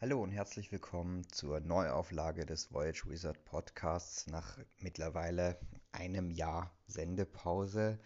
Hallo 0.00 0.22
und 0.22 0.30
herzlich 0.30 0.70
willkommen 0.70 1.26
zur 1.32 1.58
Neuauflage 1.58 2.46
des 2.46 2.72
Voyage 2.72 3.06
Wizard 3.08 3.44
Podcasts 3.44 4.28
nach 4.28 4.56
mittlerweile 4.78 5.58
einem 5.90 6.30
Jahr 6.30 6.70
Sendepause. 6.86 7.98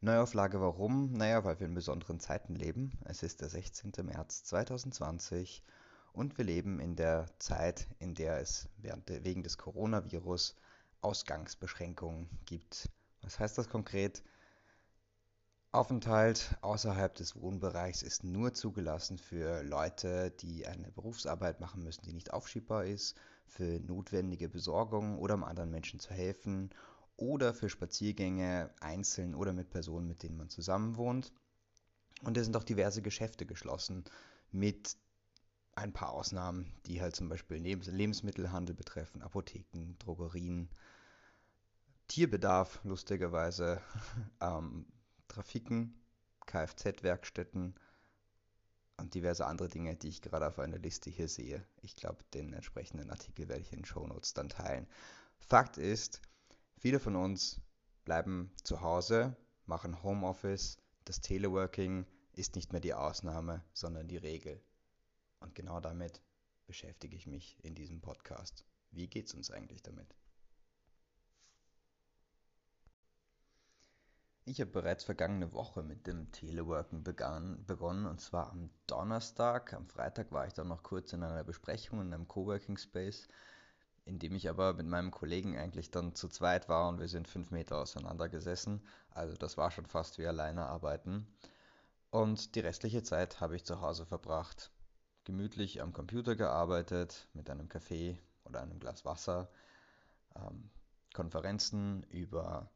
Neuauflage 0.00 0.60
warum? 0.60 1.12
Naja, 1.12 1.44
weil 1.44 1.60
wir 1.60 1.68
in 1.68 1.74
besonderen 1.74 2.18
Zeiten 2.18 2.56
leben. 2.56 2.98
Es 3.04 3.22
ist 3.22 3.42
der 3.42 3.48
16. 3.48 3.92
März 4.02 4.42
2020 4.42 5.62
und 6.12 6.36
wir 6.36 6.44
leben 6.44 6.80
in 6.80 6.96
der 6.96 7.26
Zeit, 7.38 7.86
in 8.00 8.16
der 8.16 8.40
es 8.40 8.68
wegen 9.06 9.44
des 9.44 9.56
Coronavirus 9.56 10.56
Ausgangsbeschränkungen 11.00 12.28
gibt. 12.44 12.90
Was 13.22 13.38
heißt 13.38 13.56
das 13.56 13.68
konkret? 13.68 14.24
Aufenthalt 15.72 16.56
außerhalb 16.62 17.14
des 17.14 17.40
Wohnbereichs 17.40 18.02
ist 18.02 18.24
nur 18.24 18.52
zugelassen 18.54 19.18
für 19.18 19.62
Leute, 19.62 20.32
die 20.32 20.66
eine 20.66 20.90
Berufsarbeit 20.90 21.60
machen 21.60 21.84
müssen, 21.84 22.02
die 22.04 22.12
nicht 22.12 22.32
aufschiebbar 22.32 22.86
ist, 22.86 23.16
für 23.46 23.78
notwendige 23.78 24.48
Besorgungen 24.48 25.16
oder 25.16 25.34
um 25.34 25.44
anderen 25.44 25.70
Menschen 25.70 26.00
zu 26.00 26.10
helfen 26.10 26.70
oder 27.16 27.54
für 27.54 27.68
Spaziergänge 27.68 28.74
einzeln 28.80 29.32
oder 29.36 29.52
mit 29.52 29.70
Personen, 29.70 30.08
mit 30.08 30.24
denen 30.24 30.36
man 30.36 30.48
zusammenwohnt. 30.48 31.32
Und 32.24 32.36
es 32.36 32.46
sind 32.46 32.56
auch 32.56 32.64
diverse 32.64 33.00
Geschäfte 33.00 33.46
geschlossen 33.46 34.04
mit 34.50 34.96
ein 35.76 35.92
paar 35.92 36.10
Ausnahmen, 36.10 36.72
die 36.86 37.00
halt 37.00 37.14
zum 37.14 37.28
Beispiel 37.28 37.58
Lebensmittelhandel 37.58 38.74
betreffen, 38.74 39.22
Apotheken, 39.22 39.94
Drogerien, 40.00 40.68
Tierbedarf, 42.08 42.80
lustigerweise, 42.82 43.80
ähm, 44.40 44.84
Trafiken, 45.30 45.94
Kfz-Werkstätten 46.46 47.74
und 48.98 49.14
diverse 49.14 49.46
andere 49.46 49.68
Dinge, 49.68 49.96
die 49.96 50.08
ich 50.08 50.20
gerade 50.20 50.46
auf 50.46 50.58
einer 50.58 50.78
Liste 50.78 51.08
hier 51.08 51.28
sehe. 51.28 51.64
Ich 51.80 51.96
glaube, 51.96 52.22
den 52.34 52.52
entsprechenden 52.52 53.10
Artikel 53.10 53.48
werde 53.48 53.62
ich 53.62 53.72
in 53.72 53.80
den 53.80 53.84
Shownotes 53.84 54.34
dann 54.34 54.48
teilen. 54.48 54.86
Fakt 55.38 55.78
ist, 55.78 56.20
viele 56.76 57.00
von 57.00 57.16
uns 57.16 57.60
bleiben 58.04 58.52
zu 58.62 58.80
Hause, 58.80 59.36
machen 59.66 60.02
Homeoffice. 60.02 60.78
Das 61.04 61.20
Teleworking 61.20 62.06
ist 62.32 62.56
nicht 62.56 62.72
mehr 62.72 62.80
die 62.80 62.94
Ausnahme, 62.94 63.64
sondern 63.72 64.08
die 64.08 64.16
Regel. 64.16 64.60
Und 65.38 65.54
genau 65.54 65.80
damit 65.80 66.20
beschäftige 66.66 67.16
ich 67.16 67.26
mich 67.26 67.56
in 67.62 67.74
diesem 67.74 68.00
Podcast. 68.00 68.64
Wie 68.90 69.06
geht 69.06 69.26
es 69.26 69.34
uns 69.34 69.50
eigentlich 69.50 69.82
damit? 69.82 70.14
Ich 74.46 74.60
habe 74.60 74.70
bereits 74.70 75.04
vergangene 75.04 75.52
Woche 75.52 75.82
mit 75.82 76.06
dem 76.06 76.32
Teleworken 76.32 77.04
begann, 77.04 77.64
begonnen 77.66 78.06
und 78.06 78.20
zwar 78.20 78.50
am 78.50 78.70
Donnerstag. 78.86 79.74
Am 79.74 79.86
Freitag 79.86 80.32
war 80.32 80.46
ich 80.46 80.54
dann 80.54 80.68
noch 80.68 80.82
kurz 80.82 81.12
in 81.12 81.22
einer 81.22 81.44
Besprechung 81.44 82.00
in 82.00 82.12
einem 82.12 82.26
Coworking 82.26 82.78
Space, 82.78 83.28
in 84.06 84.18
dem 84.18 84.34
ich 84.34 84.48
aber 84.48 84.72
mit 84.72 84.86
meinem 84.86 85.10
Kollegen 85.10 85.58
eigentlich 85.58 85.90
dann 85.90 86.14
zu 86.14 86.28
zweit 86.28 86.68
war 86.68 86.88
und 86.88 87.00
wir 87.00 87.08
sind 87.08 87.28
fünf 87.28 87.50
Meter 87.50 87.78
auseinander 87.78 88.28
gesessen. 88.28 88.82
Also 89.10 89.36
das 89.36 89.56
war 89.56 89.70
schon 89.70 89.86
fast 89.86 90.18
wie 90.18 90.26
alleine 90.26 90.66
arbeiten. 90.66 91.26
Und 92.10 92.54
die 92.54 92.60
restliche 92.60 93.02
Zeit 93.02 93.40
habe 93.40 93.56
ich 93.56 93.64
zu 93.64 93.80
Hause 93.82 94.06
verbracht. 94.06 94.72
Gemütlich 95.24 95.82
am 95.82 95.92
Computer 95.92 96.34
gearbeitet, 96.34 97.28
mit 97.34 97.50
einem 97.50 97.68
Kaffee 97.68 98.18
oder 98.44 98.62
einem 98.62 98.80
Glas 98.80 99.04
Wasser, 99.04 99.50
ähm, 100.34 100.70
Konferenzen 101.12 102.04
über 102.04 102.70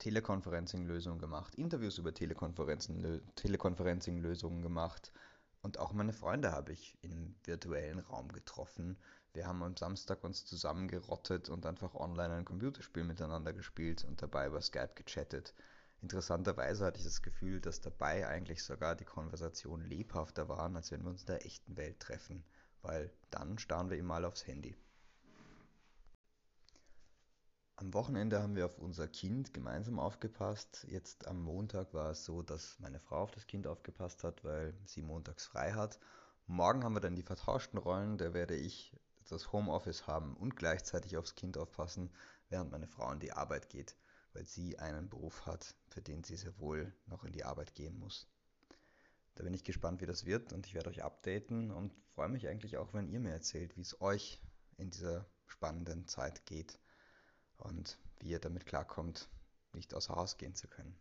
Teleconferencing-Lösungen 0.00 1.20
gemacht, 1.20 1.54
Interviews 1.54 1.98
über 1.98 2.12
Teleconferencing-Lösungen 2.12 4.62
gemacht 4.62 5.12
und 5.62 5.78
auch 5.78 5.92
meine 5.92 6.12
Freunde 6.12 6.50
habe 6.52 6.72
ich 6.72 6.98
im 7.02 7.36
virtuellen 7.44 8.00
Raum 8.00 8.32
getroffen. 8.32 8.96
Wir 9.34 9.46
haben 9.46 9.62
am 9.62 9.76
Samstag 9.76 10.24
uns 10.24 10.46
zusammengerottet 10.46 11.50
und 11.50 11.66
einfach 11.66 11.94
online 11.94 12.34
ein 12.34 12.46
Computerspiel 12.46 13.04
miteinander 13.04 13.52
gespielt 13.52 14.04
und 14.04 14.22
dabei 14.22 14.46
über 14.46 14.62
Skype 14.62 14.94
gechattet. 14.94 15.52
Interessanterweise 16.02 16.86
hatte 16.86 16.98
ich 16.98 17.04
das 17.04 17.20
Gefühl, 17.20 17.60
dass 17.60 17.82
dabei 17.82 18.26
eigentlich 18.26 18.64
sogar 18.64 18.96
die 18.96 19.04
Konversationen 19.04 19.86
lebhafter 19.86 20.48
waren, 20.48 20.76
als 20.76 20.90
wenn 20.90 21.02
wir 21.02 21.10
uns 21.10 21.20
in 21.20 21.26
der 21.26 21.44
echten 21.44 21.76
Welt 21.76 22.00
treffen, 22.00 22.42
weil 22.80 23.12
dann 23.30 23.58
starren 23.58 23.90
wir 23.90 23.98
immer 23.98 24.14
mal 24.14 24.24
aufs 24.24 24.46
Handy. 24.46 24.74
Am 27.80 27.94
Wochenende 27.94 28.42
haben 28.42 28.56
wir 28.56 28.66
auf 28.66 28.76
unser 28.76 29.08
Kind 29.08 29.54
gemeinsam 29.54 29.98
aufgepasst. 29.98 30.84
Jetzt 30.90 31.26
am 31.26 31.40
Montag 31.40 31.94
war 31.94 32.10
es 32.10 32.26
so, 32.26 32.42
dass 32.42 32.78
meine 32.78 33.00
Frau 33.00 33.22
auf 33.22 33.30
das 33.30 33.46
Kind 33.46 33.66
aufgepasst 33.66 34.22
hat, 34.22 34.44
weil 34.44 34.74
sie 34.84 35.00
montags 35.00 35.46
frei 35.46 35.72
hat. 35.72 35.98
Morgen 36.46 36.84
haben 36.84 36.92
wir 36.92 37.00
dann 37.00 37.16
die 37.16 37.22
vertauschten 37.22 37.78
Rollen. 37.78 38.18
Da 38.18 38.34
werde 38.34 38.54
ich 38.54 38.94
das 39.30 39.50
Homeoffice 39.50 40.06
haben 40.06 40.36
und 40.36 40.56
gleichzeitig 40.56 41.16
aufs 41.16 41.36
Kind 41.36 41.56
aufpassen, 41.56 42.10
während 42.50 42.70
meine 42.70 42.86
Frau 42.86 43.10
in 43.12 43.18
die 43.18 43.32
Arbeit 43.32 43.70
geht, 43.70 43.96
weil 44.34 44.44
sie 44.44 44.78
einen 44.78 45.08
Beruf 45.08 45.46
hat, 45.46 45.74
für 45.88 46.02
den 46.02 46.22
sie 46.22 46.36
sehr 46.36 46.58
wohl 46.58 46.92
noch 47.06 47.24
in 47.24 47.32
die 47.32 47.44
Arbeit 47.44 47.74
gehen 47.74 47.98
muss. 47.98 48.28
Da 49.36 49.42
bin 49.42 49.54
ich 49.54 49.64
gespannt, 49.64 50.02
wie 50.02 50.06
das 50.06 50.26
wird 50.26 50.52
und 50.52 50.66
ich 50.66 50.74
werde 50.74 50.90
euch 50.90 51.02
updaten 51.02 51.70
und 51.70 51.94
freue 52.14 52.28
mich 52.28 52.46
eigentlich 52.46 52.76
auch, 52.76 52.92
wenn 52.92 53.08
ihr 53.08 53.20
mir 53.20 53.32
erzählt, 53.32 53.78
wie 53.78 53.82
es 53.82 54.02
euch 54.02 54.38
in 54.76 54.90
dieser 54.90 55.24
spannenden 55.46 56.06
Zeit 56.06 56.44
geht 56.44 56.78
und 57.60 57.98
wie 58.18 58.30
ihr 58.30 58.38
damit 58.38 58.66
klarkommt, 58.66 59.28
nicht 59.72 59.94
außer 59.94 60.14
Haus 60.14 60.36
gehen 60.36 60.54
zu 60.54 60.68
können. 60.68 60.96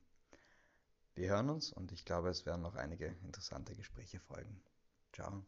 Wir 1.16 1.30
hören 1.30 1.50
uns 1.50 1.74
und 1.74 1.92
ich 1.92 2.06
glaube, 2.06 2.30
es 2.30 2.46
werden 2.46 2.62
noch 2.62 2.76
einige 2.76 3.08
interessante 3.24 3.76
Gespräche 3.76 4.20
folgen. 4.20 4.62
Ciao. 5.12 5.44